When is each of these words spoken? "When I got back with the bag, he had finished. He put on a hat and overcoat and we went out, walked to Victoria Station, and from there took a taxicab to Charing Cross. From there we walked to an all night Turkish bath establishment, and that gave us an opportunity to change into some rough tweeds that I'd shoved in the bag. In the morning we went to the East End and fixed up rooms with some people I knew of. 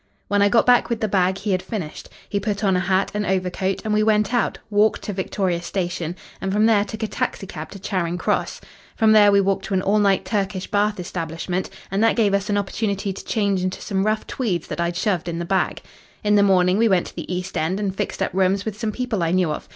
"When 0.29 0.41
I 0.41 0.49
got 0.49 0.65
back 0.65 0.89
with 0.89 0.99
the 0.99 1.07
bag, 1.07 1.37
he 1.37 1.51
had 1.51 1.61
finished. 1.61 2.09
He 2.27 2.39
put 2.39 2.63
on 2.63 2.75
a 2.75 2.79
hat 2.79 3.11
and 3.13 3.23
overcoat 3.23 3.83
and 3.85 3.93
we 3.93 4.01
went 4.01 4.33
out, 4.33 4.57
walked 4.71 5.03
to 5.03 5.13
Victoria 5.13 5.61
Station, 5.61 6.15
and 6.41 6.51
from 6.51 6.65
there 6.65 6.83
took 6.83 7.03
a 7.03 7.07
taxicab 7.07 7.69
to 7.69 7.77
Charing 7.77 8.17
Cross. 8.17 8.61
From 8.95 9.11
there 9.11 9.31
we 9.31 9.39
walked 9.39 9.65
to 9.65 9.75
an 9.75 9.83
all 9.83 9.99
night 9.99 10.25
Turkish 10.25 10.65
bath 10.65 10.99
establishment, 10.99 11.69
and 11.91 12.03
that 12.03 12.15
gave 12.15 12.33
us 12.33 12.49
an 12.49 12.57
opportunity 12.57 13.13
to 13.13 13.23
change 13.25 13.61
into 13.63 13.79
some 13.79 14.03
rough 14.03 14.25
tweeds 14.25 14.65
that 14.69 14.81
I'd 14.81 14.97
shoved 14.97 15.29
in 15.29 15.37
the 15.37 15.45
bag. 15.45 15.83
In 16.23 16.33
the 16.33 16.41
morning 16.41 16.79
we 16.79 16.89
went 16.89 17.05
to 17.05 17.15
the 17.15 17.31
East 17.31 17.55
End 17.55 17.79
and 17.79 17.95
fixed 17.95 18.23
up 18.23 18.33
rooms 18.33 18.65
with 18.65 18.79
some 18.79 18.91
people 18.91 19.21
I 19.21 19.29
knew 19.29 19.51
of. 19.51 19.69